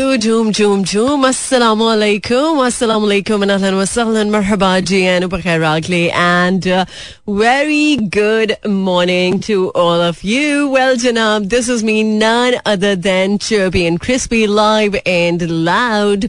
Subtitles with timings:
[0.00, 5.58] तो झूम झूम झूम अस्सलाम वालेकुम अस्सलाम वालेकुम अहलन व सहलन मरहबा जी एंड बखैर
[5.60, 6.68] रागले and
[7.40, 8.52] very good
[8.86, 13.98] morning to all of you well जनाब this is me none other than chirpy and
[14.00, 16.26] crispy live and loud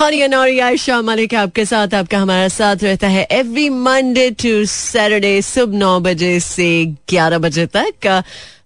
[0.00, 5.40] Haryana और आयशा मलिक आपके साथ आपका हमारा साथ रहता है एवरी मंडे टू सैटरडे
[5.42, 6.70] सुबह नौ बजे से
[7.10, 8.06] ग्यारह बजे तक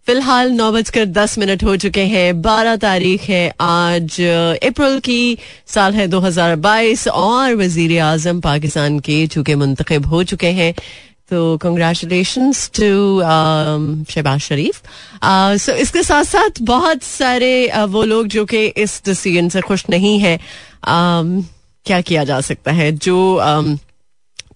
[0.07, 5.95] फ़िलहाल नौ बजकर दस मिनट हो चुके हैं। बारह तारीख है आज अप्रैल की साल
[5.95, 10.73] है 2022 और वज़ीर आज़म पाकिस्तान के चूँकि मुंतखब हो चुके हैं।
[11.31, 13.21] तो congratulation to
[14.13, 14.81] Shehbaz Sharif.
[15.59, 20.19] So इसके साथ साथ बहुत सारे वो लोग जो कि इस डिसीज़न से खुश नहीं
[20.21, 20.39] है
[20.87, 22.91] क्या किया जा सकता है?
[22.93, 23.39] जो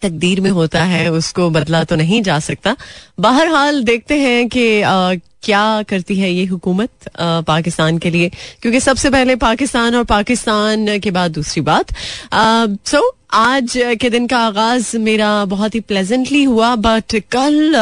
[0.03, 2.77] तकदीर में होता है, उसको बदला तो नहीं जा सकता।
[3.21, 4.67] बहरहाल देखते हैं कि
[5.47, 7.11] क्या करती है ये हुकूमत
[7.47, 8.31] पाकिस्तान के लिए?
[8.63, 11.93] क्योंकि सबसे पहले पाकिस्तान और पाकिस्तान के बाद दूसरी बात।
[12.87, 13.03] सो
[13.35, 17.73] आज के दिन का आगाज़ मेरा बहुत ही प्लेजेंटली हुआ बट कल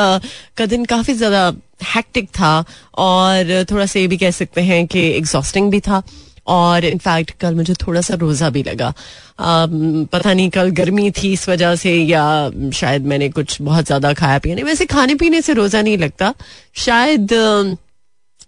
[0.56, 1.52] का दिन काफ़ी ज़्यादा
[1.86, 2.52] हैक्टिक था
[2.98, 6.02] और थोड़ा सा ये भी कह सकते हैं कि एग्जॉस्टिंग भी था।
[6.46, 9.66] और इनफैक्ट कल मुझे थोड़ा सा रोज़ा भी लगा। आ,
[10.12, 14.38] पता नहीं कल गर्मी थी इस वजह से या शायद मैंने कुछ बहुत ज़्यादा खाया
[14.38, 16.34] पिया नहीं। वैसे खाने पीने से रोज़ा नहीं लगता।
[16.76, 17.32] शायद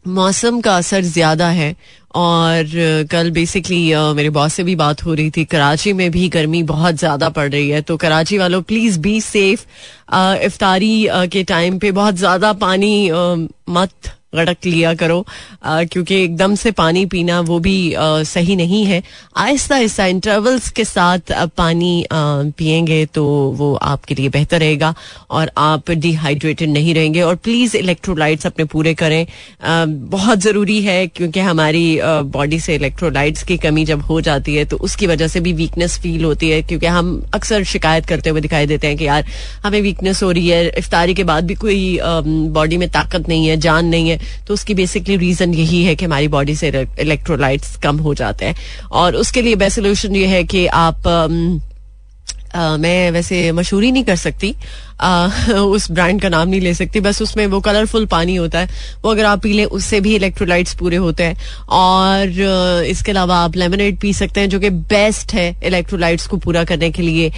[0.08, 1.74] मौसम का असर ज़्यादा है
[2.14, 2.64] और
[3.10, 6.94] कल बेसिकली मेरे बॉस से भी बात हो रही थी। कराची में भी गर्मी बहुत
[6.96, 9.64] ज़्यादा पड़ रही है। तो कराची वालों प्लीज़ बी सेफ़
[10.44, 13.10] इफ्तारी के टाइम पे बहुत ज़्यादा पानी
[13.70, 15.24] मत गड़क लिया करो
[15.66, 19.02] क्योंकि एकदम से पानी पीना वो भी आ, सही नहीं है।
[19.36, 23.24] आहिस्ता आहिस्ता इंटरवल्स के साथ पानी पियेंगे तो
[23.56, 24.94] वो आपके लिए बेहतर रहेगा
[25.30, 29.26] और आप डिहाइड्रेटेड नहीं रहेंगे। और प्लीज़ इलेक्ट्रोलाइट्स अपने पूरे करें।
[29.64, 31.98] आ, बहुत ज़रूरी है क्योंकि हमारी
[32.36, 35.98] बॉडी से इलेक्ट्रोलाइट्स की कमी जब हो जाती है तो उसकी वजह से भी वीकनेस
[35.98, 39.24] फील होती है क्योंकि हम अक्सर शिकायत करते हुए दिखाई देते हैं कि यार
[39.64, 41.98] हमें वीकनेस हो रही है इफ्तारी के बाद भी कोई
[42.52, 44.15] बॉडी में ताकत नहीं है जान नहीं है।
[44.46, 48.54] तो उसकी बेसिकली रीजन यही है कि हमारी बॉडी से इलेक्ट्रोलाइट्स कम हो जाते हैं।
[48.92, 51.08] और उसके लिए बेस्ट सोल्यूशन ये है कि आप
[52.54, 54.54] आ, मैं वैसे मशहूरी नहीं कर सकती।
[55.00, 58.68] आ, उस ब्रांड का नाम नहीं ले सकती। बस उसमें वो कलरफुल पानी होता है।
[59.02, 61.36] वो अगर आप पी लें उससे भी इलेक्ट्रोलाइट्स पूरे होते हैं।
[61.68, 62.28] और
[62.86, 66.90] इसके अलावा आप लेमनेड पी सकते हैं जो कि बेस्ट है इलेक्ट्रोलाइट्स को पूरा करने
[66.90, 67.32] के लिए।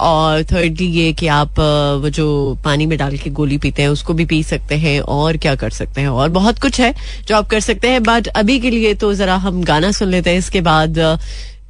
[0.00, 1.58] और थर्डली ये कि आप
[2.02, 5.36] वो जो पानी में डाल के गोली पीते हैं, उसको भी पी सकते हैं और
[5.36, 6.08] क्या कर सकते हैं?
[6.08, 6.94] और बहुत कुछ है
[7.28, 10.30] जो आप कर सकते हैं बट अभी के लिए तो जरा हम गाना सुन लेते
[10.30, 10.98] हैं। इसके बाद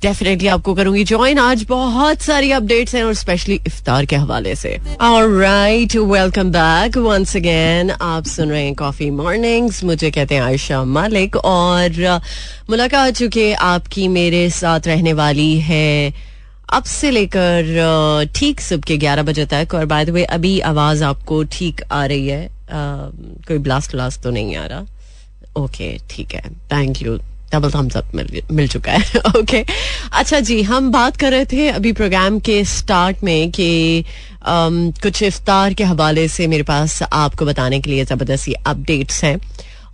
[0.03, 4.77] डेफिनेटली आपको करूँगी ज्वाइन आज बहुत सारी अपडेट्स हैं और स्पेशली इफ्तार के हवाले से।
[5.01, 10.85] Right welcome back once again आप सुन रहे हैं कॉफ़ी मॉर्निंग्स मुझे कहते हैं आयशा
[10.85, 12.21] मालिक और
[12.71, 16.28] मुलाकात चुके आपकी मेरे साथ रहने वाली है
[16.69, 21.05] अब से लेकर ठीक सुबह के ग्यारह बजे तक और बाय द वे अभी आवाज़
[21.05, 22.51] आपको ठीक आ रही है। आ,
[23.49, 24.85] कोई ब्लास्ट व्लास्ट तो नहीं आ रहा।
[25.63, 26.43] ओके ठीक है।
[26.73, 27.17] Thank you
[27.53, 29.65] double thumbs up मिल मिल चुका है। ओके
[30.13, 34.05] अच्छा जी हम बात कर रहे थे अभी प्रोग्राम के स्टार्ट में कि
[34.47, 39.37] कुछ इफ्तार के हवाले से मेरे पास आपको बताने के लिए ज़बरदस्ती अपडेट्स हैं।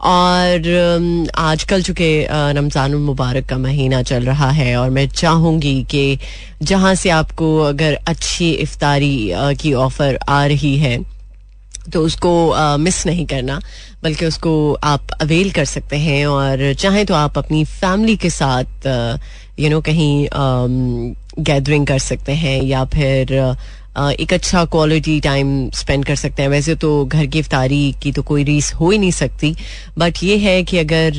[0.04, 6.18] और आजकल चूँकि रमज़ान मुबारक का महीना चल रहा है और मैं चाहूँगी कि
[6.62, 10.98] जहाँ से आपको अगर अच्छी इफ्तारी की ऑफ़र आ रही है
[11.92, 12.32] तो उसको
[12.78, 13.60] मिस नहीं करना,
[14.02, 14.52] बल्कि उसको
[14.84, 18.86] आप अवेल कर सकते हैं और चाहें तो आप अपनी फैमिली के साथ
[19.60, 20.28] यू नो कहीं
[21.38, 23.34] गैदरिंग कर सकते हैं या फिर
[23.96, 28.22] एक अच्छा क्वालिटी टाइम स्पेंड कर सकते हैं। वैसे तो घर की इफ्तारी की तो
[28.22, 29.54] कोई रीस हो ही नहीं सकती।
[29.98, 31.12] बट ये है कि अगर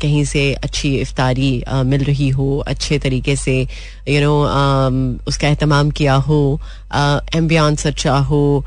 [0.00, 1.52] कहीं से अच्छी इफ्तारी
[1.86, 3.60] मिल रही हो, अच्छे तरीके से
[4.08, 4.34] यू नो
[5.28, 6.60] उसका अहतमाम किया हो
[7.36, 8.64] एम्बियंस अच्छा हो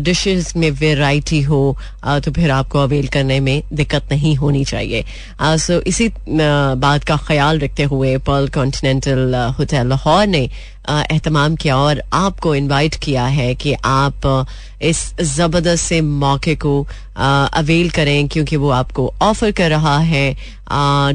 [0.00, 1.76] डिशेस में वेराइटी हो
[2.24, 5.04] तो फिर आपको अवेल करने में दिक्कत नहीं होनी चाहिए।
[5.42, 10.48] सो इसी बात का ख्याल रखते हुए पर्ल कॉन्टिनेंटल होटल लाहौर ने
[10.88, 14.46] एहतमाम किया और आपको इनवाइट किया है कि आप
[14.82, 16.86] इस ज़बरदस्त से मौके को
[17.16, 20.30] अवेल करें क्योंकि वो आपको ऑफ़र कर रहा है।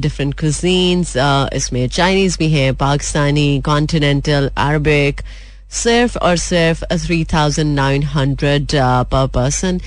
[0.01, 1.13] डिफरेंट कुजीन्स
[1.53, 5.21] इसमें चाइनीज़ भी हैं पाकिस्तानी कॉन्टिनेंटल अरबिक
[5.73, 8.71] सिर्फ़ और सिर्फ़ three thousand nine hundred
[9.11, 9.79] per person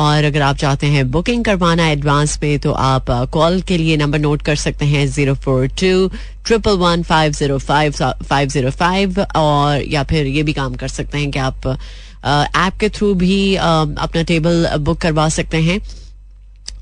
[0.00, 3.96] और अगर आप चाहते हैं बुकिंग करवाना एडवांस में तो आप कॉल uh, के लिए
[3.96, 6.08] नंबर नोट कर सकते हैं zero four two
[6.46, 7.92] triple one five zero five
[8.28, 12.72] five zero five और या फिर ये भी काम कर सकते हैं कि आप ऐप
[12.72, 15.80] uh, के थ्रू भी uh, अपना टेबल बुक करवा सकते हैं।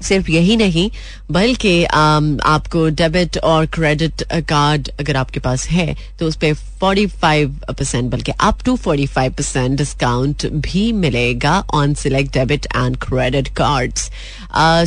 [0.03, 0.91] सिर्फ़ यही नहीं
[1.31, 7.51] बल्कि आपको डेबिट और क्रेडिट कार्ड अगर आपके पास है तो उस पर फोर्टी फाइव
[7.69, 13.49] परसेंट बल्कि up to forty five percent discount भी मिलेगा on select debit and credit
[13.57, 14.11] cards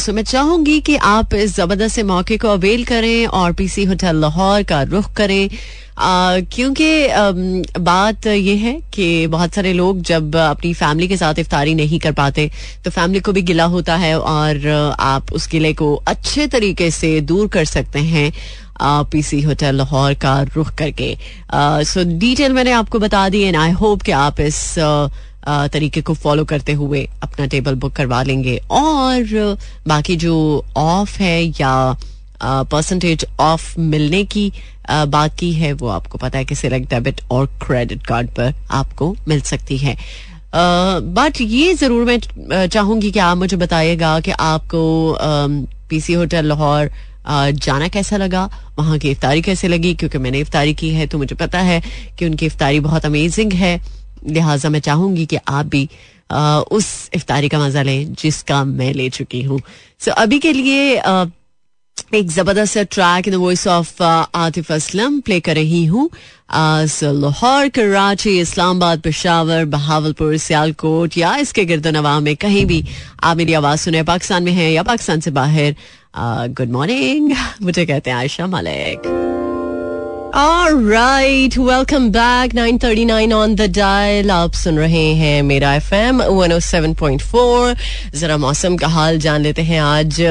[0.03, 4.63] so मैं चाहूँगी कि आप इस ज़बरदस्त मौके को अवेल करें और पीसी होटल लाहौर
[4.63, 5.49] का रुख करें।
[5.97, 6.87] क्योंकि
[7.79, 12.11] बात यह है कि बहुत सारे लोग जब अपनी फैमिली के साथ इफ्तारी नहीं कर
[12.11, 12.49] पाते
[12.85, 14.67] तो फैमिली को भी गिला होता है और
[14.99, 18.31] आप उस गिले को अच्छे तरीके से दूर कर सकते हैं।
[18.81, 21.17] पीसी होटल लाहौर का रुख करके।
[21.85, 24.63] सो डिटेल मैंने आपको बता दी एंड आई होप कि आप इस
[25.47, 29.57] तरीके को फॉलो करते हुए अपना टेबल बुक करवा लेंगे। और
[29.87, 30.35] बाकी जो
[30.77, 31.95] ऑफ़ है या
[32.43, 34.51] परसेंटेज ऑफ़ मिलने की
[34.89, 39.15] बात की है, वो आपको पता है कि सिलेक्ट डेबिट और क्रेडिट कार्ड पर आपको
[39.27, 39.97] मिल सकती है।
[40.55, 45.17] बट ये ज़रूर मैं चाहूँगी कि आप मुझे बताइएगा कि आपको
[45.89, 46.91] पीसी होटल लाहौर
[47.27, 48.49] जाना कैसा लगा?
[48.77, 49.93] वहाँ की इफ्तारी कैसे लगी?
[49.93, 51.81] क्योंकि मैंने इफ्तारी की है तो मुझे पता है
[52.19, 53.79] कि उनकी इफ्तारी बहुत अमेजिंग है।
[54.27, 55.87] लिहाजा मैं चाहूँगी कि आप भी
[56.31, 60.53] आ, उस इफ्तारी का मज़ा लें जिसका मैं ले चुकी हूँ। सो so, अभी के
[60.53, 61.25] लिए आ,
[62.13, 66.09] एक ज़बरदस्त track in the voice of Atif Aslam play कर रही हूँ।
[66.53, 72.83] लाहौर कराची इस्लामाबाद पेशावर बहावलपुर सियालकोट या इसके गिरद नवा में कहीं भी
[73.23, 75.75] आप मेरी आवाज़ सुने पाकिस्तान में हैं या पाकिस्तान से बाहर
[76.17, 77.31] गुड मॉर्निंग
[77.61, 79.01] मुझे कहते हैं Ayesha Malik.
[80.91, 87.75] Right welcome back 939 on the dial आप सुन रहे हैं मेरा एफ़ एम फोर
[88.15, 90.21] जरा मौसम का हाल जान लेते हैं आज.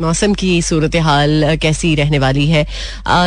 [0.00, 2.66] मौसम की सूरत हाल कैसी रहने वाली है?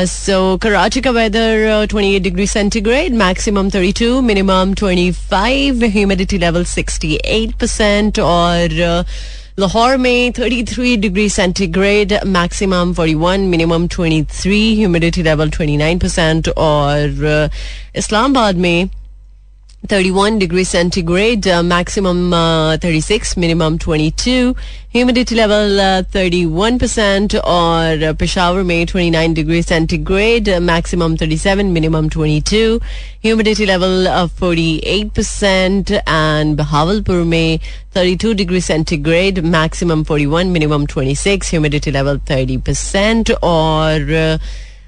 [0.06, 8.20] सो कराची का weather 28 degree centigrade maximum 32 minimum 25 humidity level 68 percent
[8.20, 9.06] और
[9.62, 17.50] लाहौर में 33 degree centigrade maximum 41 minimum 23 humidity level 29 percent और
[18.02, 18.90] इस्लामाबाद में
[19.89, 24.57] 31 degree centigrade, uh, maximum uh, 36, minimum 22,
[24.89, 32.11] humidity level uh, 31% और uh, पेशावर में 29 degree centigrade, uh, maximum 37, minimum
[32.11, 32.81] 22,
[33.23, 37.61] humidity level uh, 48% and Bahawalpur में
[37.95, 44.39] 32 degree centigrade, maximum 41, minimum 26, humidity level 30% और uh,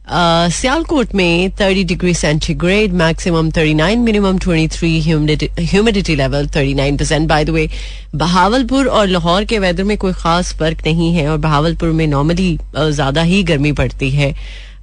[0.07, 7.49] Sialkot में 30 degree centigrade maximum 39 minimum 23 humidity level 39 percent by the
[7.49, 7.67] way
[8.15, 12.57] Bahawalpur और लाहौर के weather में कोई खास फ़र्क नहीं है और बहावलपुर में नॉर्मली
[12.75, 14.33] ज़्यादा ही गर्मी पड़ती है।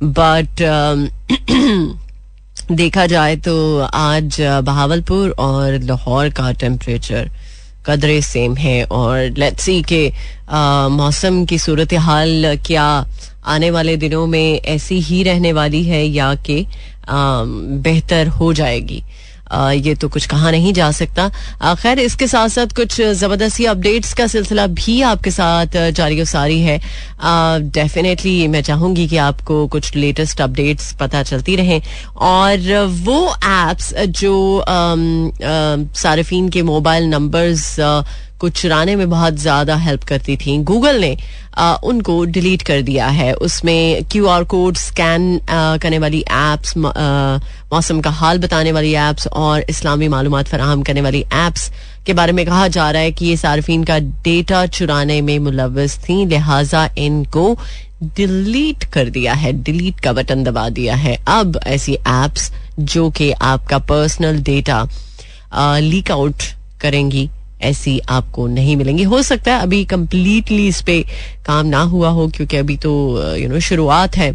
[0.03, 0.63] बट
[2.77, 7.31] देखा जाए तो आज बहावलपुर और लाहौर का टेम्परेचर
[7.87, 10.13] कदरे सेम है। और लेट्स सी के
[10.97, 12.89] मौसम की सूरत हाल क्या
[13.45, 16.65] आने वाले दिनों में ऐसी ही रहने वाली है या कि
[17.11, 19.03] बेहतर हो जाएगी।
[19.53, 21.29] आ, ये तो कुछ कहा नहीं जा सकता।
[21.75, 26.79] खैर इसके साथ साथ कुछ ज़बरदस्ती अपडेट्स का सिलसिला भी आपके साथ जारी सारी है।
[27.75, 31.81] डेफिनेटली मैं चाहूँगी कि आपको कुछ लेटेस्ट अपडेट्स पता चलती रहें।
[32.17, 34.65] और वो एप्स जो
[35.97, 37.77] सार्फिन के मोबाइल नंबर्स
[38.41, 41.17] को चुराने में बहुत ज़्यादा हेल्प करती थी। गूगल ने
[41.53, 48.01] आ, उनको डिलीट कर दिया है। उसमें क्यू आर कोड स्कैन करने वाली एप्स मौसम
[48.01, 51.71] का हाल बताने वाली एप्स और इस्लामी मालूम फराहम करने वाली एप्स
[52.07, 55.99] के बारे में कहा जा रहा है कि ये सार्फिन का डेटा चुराने में मुलवस
[56.05, 57.57] थी। लिहाजा इनको
[58.17, 63.31] डिलीट कर दिया है। डिलीट का बटन दबा दिया है। अब ऐसी एप्स जो कि
[63.33, 64.83] आपका पर्सनल डेटा
[65.81, 66.43] लीक आउट
[66.81, 67.29] करेंगी।
[67.63, 71.01] ऐसी आपको नहीं मिलेंगी। हो सकता है अभी कंप्लीटली इस पे
[71.47, 72.93] काम ना हुआ हो क्योंकि अभी तो
[73.37, 74.35] यू नो शुरुआत है।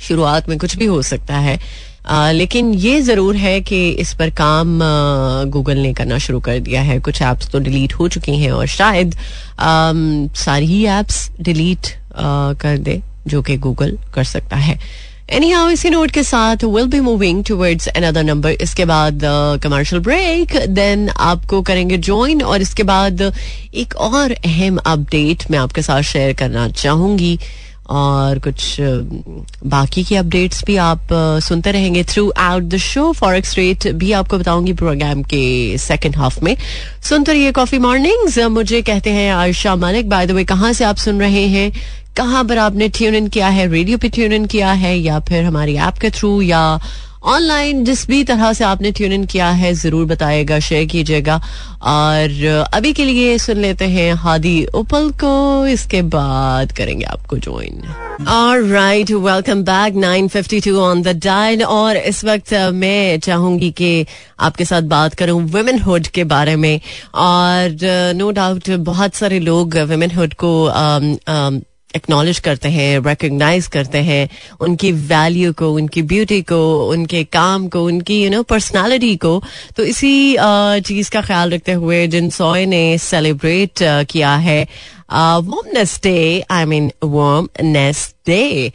[0.00, 1.58] शुरुआत में कुछ भी हो सकता है।
[2.06, 4.78] आ, लेकिन ये ज़रूर है कि इस पर काम
[5.50, 8.66] गूगल ने करना शुरू कर दिया है। कुछ एप्स तो डिलीट हो चुकी हैं और
[8.66, 9.92] शायद आ,
[10.36, 14.78] सारी ही एप्स डिलीट आ, कर दे जो कि गूगल कर सकता है।
[15.32, 19.20] एनी हाउ इसी नोट के साथ will be moving towards another number इसके बाद
[19.62, 23.22] कमर्शियल ब्रेक देन आपको करेंगे ज्वाइन और इसके बाद
[23.74, 27.38] एक और अहम अपडेट मैं आपके साथ शेयर करना चाहूँगी
[27.90, 28.76] और कुछ
[29.66, 31.08] बाकी की अपडेट्स भी आप
[31.44, 32.04] सुनते रहेंगे
[32.38, 36.56] throughout the show forex rate भी आपको बताऊँगी प्रोग्राम के सेकंड हाफ़ में.
[37.08, 40.08] सुनते रहिए कॉफ़ी मॉर्निंग्स मुझे कहते हैं आयशा मालिक.
[40.08, 41.70] बाय द वे कहाँ से आप सुन रहे हैं?
[42.16, 43.66] कहाँ पर आपने ट्यून इन किया है?
[43.70, 46.78] रेडियो पे ट्यून इन किया है या फिर हमारी ऐप के थ्रू या
[47.24, 51.40] ऑनलाइन जिस भी तरह से आपने ट्यून इन किया है ज़रूर बताएगा शेयर कीजिएगा।
[51.82, 57.82] और अभी के लिए सुन लेते हैं हादी उपल को। इसके बाद करेंगे आपको join
[58.70, 64.06] right welcome back 952 on the dial और इस वक्त मैं चाहूँगी कि
[64.40, 66.80] आपके साथ बात करूँ वुमेनहुड के बारे में।
[67.14, 67.78] और
[68.16, 71.64] नो डाउट बहुत सारे लोग वुमेनहुड को um, um,
[71.96, 74.28] एक्नॉलेज करते हैं रिकग्नाइज करते हैं
[74.60, 79.42] उनकी वैल्यू को, उनकी ब्यूटी को, उनके काम को, उनकी यू नो पर्सनालिटी को।
[79.76, 80.14] तो इसी
[80.86, 84.62] चीज़ का ख्याल रखते हुए जिन सॉय ने सेलिब्रेट किया है
[85.12, 88.72] women's day I mean women's day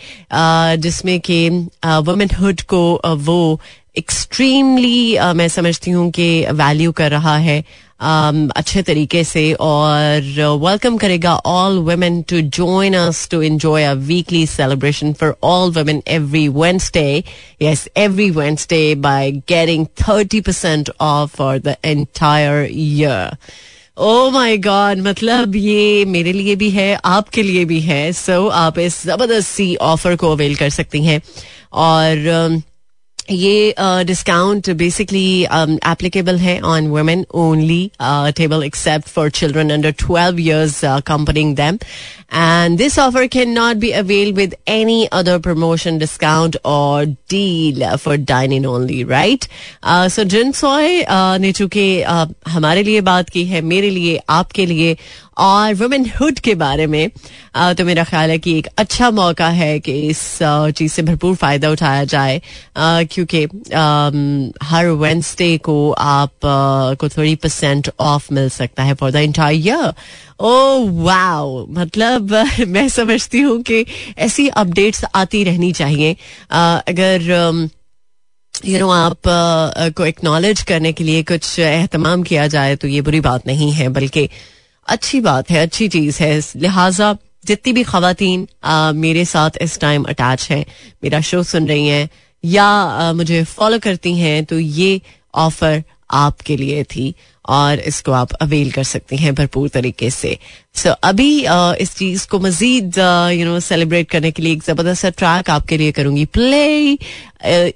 [0.78, 3.60] जिसमें कि वुमेनहुड को वो
[3.98, 7.64] एक्सट्रीमली मैं समझती हूँ कि वैल्यू कर रहा है।
[8.00, 10.22] अच्छे तरीके से और
[10.66, 15.72] वेलकम uh, करेगा all women to join us to enjoy a weekly celebration for all
[15.72, 17.24] women every Wednesday
[17.62, 23.36] yes every Wednesday by getting thirty percent off for the entire year
[23.98, 28.12] oh my god मतलब ये मेरे लिए भी है आपके लिए भी है.
[28.14, 31.22] सो so, आप इस ज़बरदस्त सी ऑफ़र को अवेल कर सकती हैं.
[31.74, 32.69] और uh,
[33.32, 33.74] ये
[34.08, 37.82] डिस्काउंट बेसिकली एप्लीकेबल है on women only
[38.38, 41.78] table except for children under twelve years accompanying them
[42.32, 48.66] and this offer cannot be availed with any other promotion discount or deal for dining
[48.66, 49.48] only right?
[49.84, 54.20] Uh, so जिन सोए uh, ने चूँकि uh, हमारे लिए बात की है मेरे लिए
[54.30, 54.98] आपके लिए
[55.38, 57.12] और वुमेनहुड के बारे में
[57.56, 61.02] uh, तो मेरा ख्याल है कि एक अच्छा मौका है कि इस uh, चीज़ से
[61.02, 62.42] भरपूर फ़ायदा उठाया जाए।
[62.78, 66.32] Uh, क्योंकि um, हर वेंसडे को आप
[67.00, 69.94] को थर्टी परसेंट ऑफ़ मिल सकता है for the entire year
[70.40, 72.19] oh wow मतलब
[72.68, 73.86] मैं समझती हूँ कि
[74.18, 76.16] ऐसी अपडेट्स आती रहनी चाहिए।
[76.52, 77.22] अगर
[78.66, 79.18] यू नो आप
[79.98, 83.90] को एक्नॉलेज करने के लिए कुछ एहतमाम किया जाए तो ये बुरी बात नहीं है
[83.90, 84.30] बल्कि
[84.88, 88.48] अच्छी बात है अच्छी चीज़ है। लिहाजा जितनी भी खातन
[88.96, 90.66] मेरे साथ इस टाइम अटैच है
[91.04, 92.10] मेरा शो सुन रही हैं
[92.46, 95.02] या आ, मुझे फॉलो करती हैं तो ये
[95.36, 97.14] ऑफ़र आपके लिए थी
[97.50, 100.38] और इसको आप अवेल कर सकती हैं भरपूर तरीके से।
[100.76, 102.98] सो so, अभी uh, इस चीज़ को मजीद
[103.34, 106.98] यू नो सेलिब्रेट करने के लिए एक ज़बरदस्त ट्रैक आपके लिए करूँगी। प्ले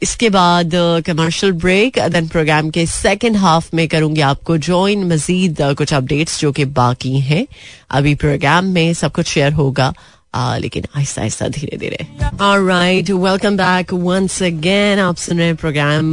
[0.03, 0.71] इसके बाद
[1.07, 6.51] कमर्शियल ब्रेक देन प्रोग्राम के सेकंड हाफ़ में करूँगी आपको। ज्वाइन मजीद कुछ अपडेट्स जो
[6.51, 7.45] कि बाकी हैं।
[7.91, 9.93] अभी प्रोग्राम में सब कुछ शेयर होगा
[10.33, 12.05] Uh, लेकिन आहिस्ता आहिस्ता धीरे धीरे
[12.41, 16.11] right welcome back once again आप सुन रहे हैं प्रोग्राम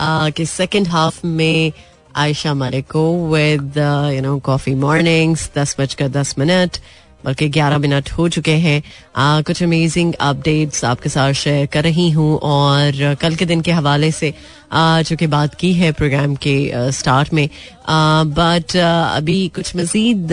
[0.00, 1.72] के सेकेंड हाफ़ में
[2.16, 3.76] Ayesha मलिको with
[4.14, 6.76] you know coffee mornings दस बजकर दस मिनट
[7.24, 8.82] बल्कि ग्यारह मिनट हो चुके हैं।
[9.16, 13.72] आ, कुछ अमेजिंग अपडेट्स आपके साथ शेयर कर रही हूँ और कल के दिन के
[13.72, 14.32] हवाले से
[14.74, 16.56] जो कि बात की है प्रोग्राम के
[16.92, 17.48] स्टार्ट में।
[17.90, 20.32] बट अभी कुछ मजीद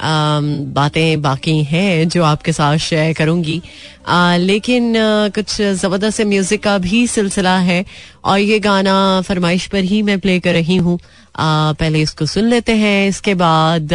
[0.00, 3.60] बातें बाकी हैं जो आपके साथ शेयर करूँगी।
[4.06, 7.84] आ, लेकिन आ, कुछ ज़बरदस्त म्यूज़िक का भी सिलसिला है
[8.24, 10.98] और ये गाना फरमाइश पर ही मैं प्ले कर रही हूँ।
[11.38, 13.94] पहले इसको सुन लेते हैं इसके बाद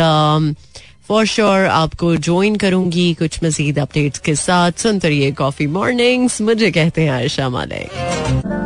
[1.08, 6.72] फॉर श्योर आपको ज्वाइन करूँगी कुछ मजीद अपडेट्स के साथ। सुनते रहिए कॉफ़ी मॉर्निंग्स मुझे
[6.72, 8.58] कहते हैं आयशा मालिक।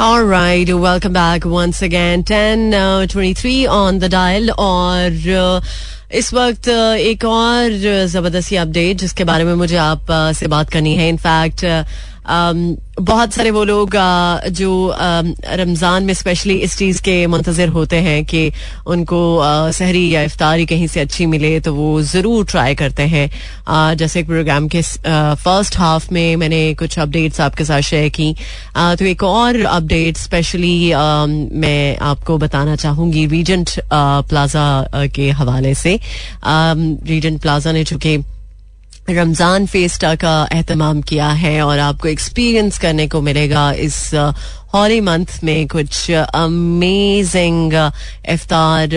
[0.00, 2.22] All right, welcome back once again.
[2.28, 5.66] 10 uh, 23 on the dial और uh,
[6.10, 7.72] इस वक्त, एक और,
[8.06, 11.64] ज़बरदस्ती अपडेट जिसके बारे में मुझे आप से बात करनी है। इनफैक्ट
[12.30, 13.94] बहुत सारे वो लोग
[14.52, 18.52] जो रमज़ान में स्पेशली इस चीज़ के मुंतजर होते हैं कि
[18.86, 19.20] उनको
[19.72, 24.26] सहरी या इफ्तारी कहीं से अच्छी मिले तो वो ज़रूर ट्राई करते हैं। जैसे एक
[24.26, 28.34] प्रोग्राम के फ़र्स्ट हाफ़ में मैंने कुछ अपडेट्स आपके साथ शेयर की।
[28.76, 30.92] तो एक और अपडेट स्पेशली
[31.60, 35.98] मैं आपको बताना चाहूँगी रीजेंट प्लाजा के हवाले से।
[36.46, 38.16] रीजेंट प्लाजा ने चूँकि
[39.08, 43.98] रमज़ान फेस्टा का अहतमाम किया है और आपको एक्सपीरियंस करने को मिलेगा इस
[44.74, 47.72] हॉली मंथ में कुछ अमेजिंग
[48.32, 48.88] इफ्तार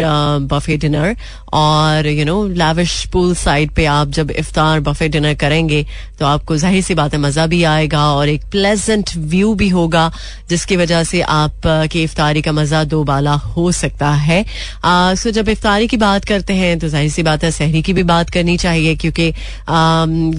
[0.51, 1.15] बफे डिनर
[1.53, 5.85] और you know lavish pool side पे आप जब इफ्तार बफे डिनर करेंगे
[6.19, 10.11] तो आपको ज़ाहिर सी बात है मज़ा भी आएगा और एक प्लेजेंट व्यू भी होगा,
[10.49, 14.43] जिसकी वजह से आप की इफ्तारी का मज़ा दो बाला हो सकता है।
[14.85, 18.03] सो जब इफ्तारी की बात करते हैं तो ज़ाहिर सी बात है सहरी की भी
[18.05, 19.33] बात करनी चाहिए, क्योंकि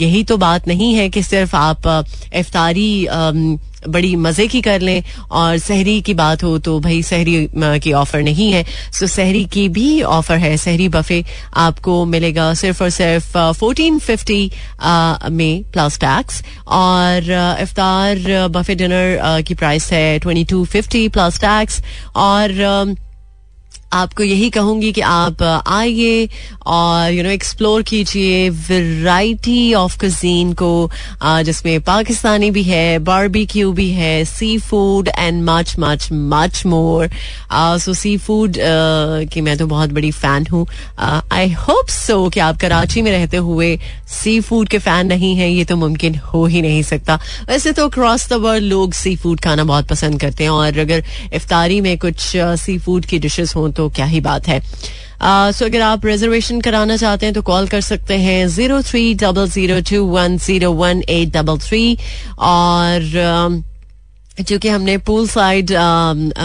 [0.05, 1.89] यही तो बात नहीं है कि सिर्फ़ आप
[2.35, 3.07] इफ्तारी
[3.87, 8.23] बड़ी मज़े की कर लें और सहरी की बात हो तो भाई सहरी की ऑफ़र
[8.23, 10.57] नहीं है। सो सहरी की भी ऑफ़र है
[10.89, 11.04] बफे
[11.57, 14.51] आपको मिलेगा। सिर्फ़ और सिर्फ़ फोर्टीन फिफ्टी
[15.31, 17.31] में प्लस टैक्स और
[17.61, 21.83] इफ्तार बफे डिनर की प्राइस है twenty two fifty plus tax
[22.17, 22.95] और
[23.95, 26.29] आपको यही कहूँगी कि आप आइए
[26.67, 30.91] और यू नो एक्सप्लोर कीजिए वैरायटी ऑफ़ कजीन को
[31.23, 34.25] जिसमें पाकिस्तानी भी है बारबेक्यू भी है
[34.61, 37.09] seafood and much much much more
[37.53, 38.57] so seafood
[39.33, 40.67] की मैं तो बहुत बड़ी फ़ैन हूँ।
[41.33, 43.77] आई होप सो कि आप कराची में रहते हुए
[44.15, 47.89] सी फ़ूड के फ़ैन नहीं है, ये तो मुमकिन हो ही नहीं सकता। वैसे तो
[47.89, 51.97] अक्रॉस द वर्ल्ड लोग सी फ़ूड खाना बहुत पसंद करते हैं और अगर इफ्तारी में
[51.99, 54.61] कुछ सी फ़ूड की डिशेस हों तो क्या ही बात है।
[55.23, 59.49] सो अगर आप रिजर्वेशन कराना चाहते हैं तो कॉल कर सकते हैं zero three double
[59.51, 61.97] zero two one zero one eight double three
[62.41, 63.63] और
[64.41, 65.71] चूँकि हमने पूल साइड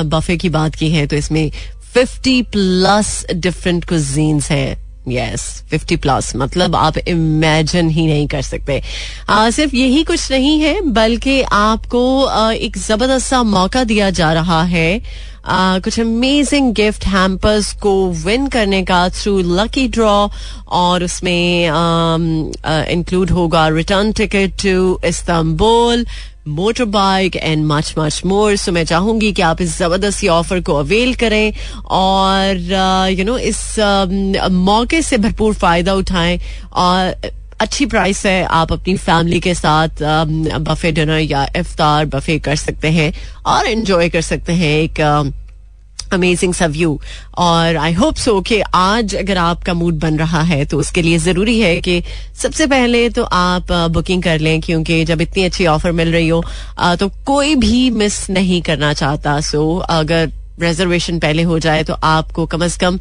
[0.08, 1.50] बफे की बात की है तो इसमें
[1.93, 8.82] फिफ्टी प्लस डिफरेंट कुजीन्स हैं। यस फिफ्टी प्लस मतलब आप इमेजिन ही नहीं कर सकते।
[9.30, 14.32] आ, सिर्फ़ यही कुछ नहीं है बल्कि आपको आ, एक ज़बरदस्त सा मौका दिया जा
[14.34, 15.01] रहा है।
[15.46, 17.94] आ, कुछ अमेजिंग गिफ्ट हैम्पर्स को
[18.25, 20.28] विन करने का थ्रू लकी ड्रॉ
[20.72, 21.70] और उसमें
[22.92, 26.06] इंक्लूड होगा return ticket to Istanbul
[26.86, 31.13] motorbike and much much more so मैं चाहूँगी कि आप इस ज़बरदस्ती ऑफ़र को अवेल
[31.15, 31.53] करें
[31.91, 32.58] और
[33.12, 33.60] यू नो इस
[34.51, 36.39] मौके से भरपूर फ़ायदा उठाएँ
[36.74, 37.29] और
[37.62, 40.03] अच्छी प्राइस है। आप अपनी फैमिली के साथ
[40.62, 43.13] बफे डिनर या इफ्तार बफे कर सकते हैं
[43.46, 45.01] और एंजॉय कर सकते हैं। एक
[46.13, 47.00] अमेजिंग सा व्यू
[47.38, 51.18] और आई होप सो कि आज अगर आपका मूड बन रहा है तो उसके लिए
[51.18, 52.01] ज़रूरी है कि
[52.42, 56.44] सबसे पहले तो आप बुकिंग कर लें, क्योंकि जब इतनी अच्छी ऑफ़र मिल रही हो
[57.00, 62.46] तो कोई भी मिस नहीं करना चाहता। सो अगर रिजर्वेशन पहले हो जाए तो आपको
[62.46, 63.00] कम अज कम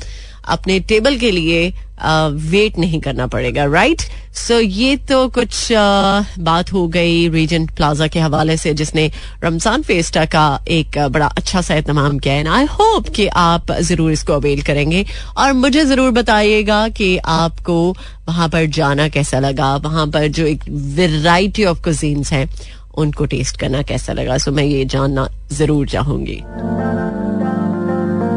[0.48, 4.02] अपने टेबल के लिए वेट नहीं करना पड़ेगा राइट
[4.36, 9.10] सो ये तो कुछ बात हो गई रीजेंट प्लाजा के हवाले से, जिसने
[9.44, 14.12] रमज़ान फेस्टा का एक बड़ा अच्छा सा एहतमाम किया है। आई होप कि आप ज़रूर
[14.12, 15.04] इसको अवेल करेंगे।
[15.36, 17.96] और मुझे ज़रूर बताइएगा कि आपको
[18.28, 22.48] वहाँ पर जाना कैसा लगा, वहाँ पर जो एक वेराइटी ऑफ़ कुजीन्स हैं,
[22.96, 26.42] उनको टेस्ट करना कैसा लगा। सो मैं ये जानना ज़रूर चाहूँगी।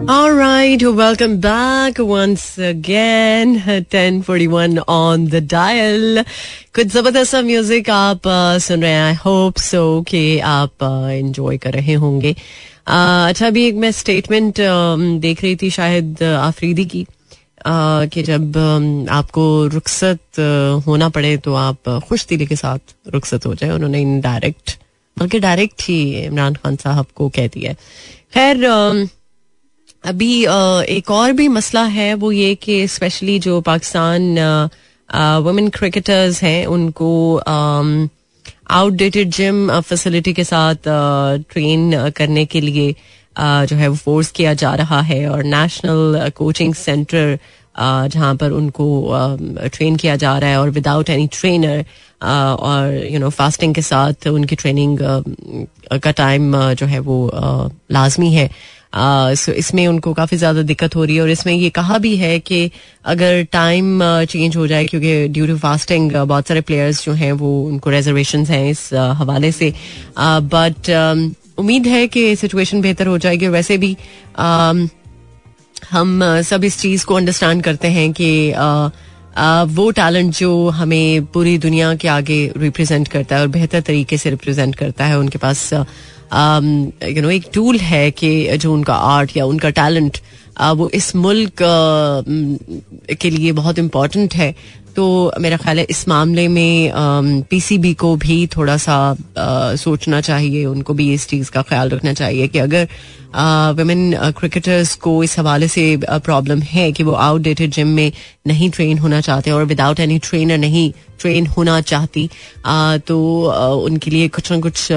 [0.07, 3.55] All right, welcome back once again.
[3.55, 6.23] 1041 on the dial.
[6.75, 8.27] कुछ ज़बरदस्त म्यूज़िक आप
[8.61, 13.75] सुन रहे हैं आई होप सो कि आप एंजॉय कर रहे होंगे अच्छा अभी एक
[13.75, 14.59] मैं स्टेटमेंट
[15.21, 17.05] देख रही थी शायद आफरीदी की
[17.67, 18.57] कि जब
[19.11, 20.39] आपको रुखसत
[20.87, 24.77] होना पड़े तो आप खुश दिली के साथ रुखसत हो जाए उन्होंने इनडायरेक्ट
[25.17, 27.77] बल्कि डायरेक्ट ही इमरान खान साहब को कह दिया है
[28.33, 29.09] खैर
[30.03, 30.43] अभी
[30.89, 34.37] एक और भी मसला है, वो ये कि स्पेशली जो पाकिस्तान
[35.43, 37.37] वुमेन क्रिकेटर्स हैं, उनको
[38.71, 40.87] आउटडेटेड जिम फैसिलिटी के साथ
[41.51, 42.91] ट्रेन करने के लिए
[43.35, 47.37] जो है वो फोर्स किया जा रहा है और नेशनल कोचिंग सेंटर
[47.79, 48.87] जहाँ पर उनको
[49.67, 51.85] ट्रेन किया जा रहा है और विदाउट एनी ट्रेनर
[52.23, 54.97] और यू नो फास्टिंग के साथ उनकी ट्रेनिंग
[56.03, 57.17] का टाइम जो है वो
[57.91, 58.49] लाजमी है।
[58.93, 62.39] सो इसमें उनको काफ़ी ज़्यादा दिक्कत हो रही है और इसमें ये कहा भी है
[62.41, 62.69] कि
[63.05, 67.51] अगर टाइम चेंज हो जाए, क्योंकि ड्यू टू फास्टिंग बहुत सारे प्लेयर्स जो हैं वो
[67.63, 69.73] उनको रिजर्वेशन हैं इस हवाले से।
[70.17, 70.89] बट
[71.59, 73.95] उम्मीद है कि सिचुएशन बेहतर हो जाएगी और वैसे भी
[75.91, 78.31] हम सब इस चीज़ को अंडरस्टैंड करते हैं कि
[79.75, 84.29] वो टैलेंट जो हमें पूरी दुनिया के आगे रिप्रेजेंट करता है और बेहतर तरीके से
[84.29, 85.69] रिप्रेजेंट करता है, उनके पास
[86.31, 90.17] यू नो एक टूल है कि जो उनका आर्ट या उनका टैलेंट
[90.57, 91.63] वो इस मुल्क
[93.21, 94.55] के लिए बहुत इम्पोर्टेंट है।
[94.95, 99.15] तो मेरा ख्याल है इस मामले में पीसीबी को भी थोड़ा सा
[99.79, 102.87] सोचना चाहिए, उनको भी इस चीज़ का ख्याल रखना चाहिए कि अगर
[103.75, 108.11] वेमेन क्रिकेटर्स को इस हवाले से प्रॉब्लम है कि वो आउटडेटेड जिम में
[108.47, 112.29] नहीं ट्रेन होना चाहते और विदाउट एनी ट्रेनर नहीं ट्रेन होना चाहती
[113.07, 113.19] तो
[113.85, 114.91] उनके लिए कुछ ना कुछ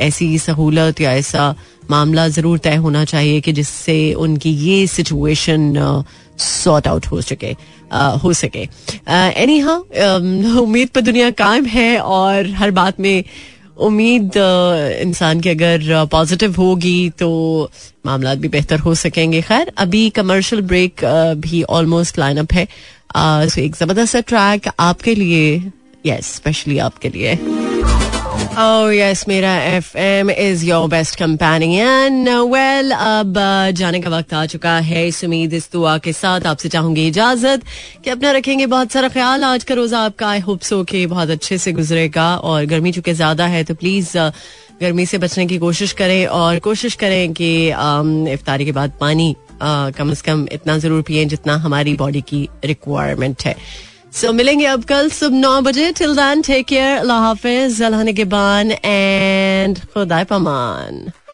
[0.00, 1.54] ऐसी सहूलत या ऐसा
[1.90, 5.74] मामला ज़रूर तय होना चाहिए कि जिससे उनकी ये सिचुएशन
[6.38, 7.54] सॉर्ट आउट हो सके
[8.22, 8.68] हो सके।
[9.42, 9.78] एनी हाँ
[10.60, 13.24] उम्मीद पर दुनिया कायम है और हर बात में
[13.78, 17.28] उम्मीद इंसान की अगर पॉजिटिव होगी तो
[18.06, 21.04] मामला भी बेहतर हो सकेंगे। खैर, अभी कमर्शियल ब्रेक
[21.38, 22.66] भी ऑलमोस्ट लाइन अप है।
[23.58, 25.72] एक ज़बरदस्त ट्रैक आपके लिए
[26.06, 27.38] यस स्पेशली आपके लिए।
[28.54, 32.24] Oh yes, मेरा FM is your best companion.
[32.50, 36.68] Well, अब uh, जाने का वक्त आ चुका है। इस इस दुआ के साथ आपसे
[36.68, 37.64] चाहूँगी इजाज़त
[38.04, 41.30] कि अपना रखेंगे बहुत सारा ख्याल। आज का रोजा आपका आई होप सो के बहुत
[41.30, 44.30] अच्छे से गुजरेगा और गर्मी चूँकि ज़्यादा है तो प्लीज़ uh,
[44.80, 49.34] गर्मी से बचने की कोशिश करें और कोशिश करें कि um, इफ्तारी के बाद पानी
[49.34, 53.56] uh, कम से कम इतना ज़रूर पिए जितना हमारी बॉडी की रिक्वायरमेंट है।
[54.16, 58.12] सो मिलेंगे अब कल सुबह नौ बजे। टिल दैन टेक केयर अल्लाह हाफिज। अल्लाह ने
[58.12, 61.02] गिबान एंड खुदा पमान।